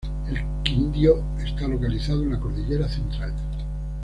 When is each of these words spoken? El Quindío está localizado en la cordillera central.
El 0.27 0.43
Quindío 0.63 1.23
está 1.45 1.67
localizado 1.67 2.23
en 2.23 2.31
la 2.31 2.39
cordillera 2.39 2.89
central. 2.89 3.35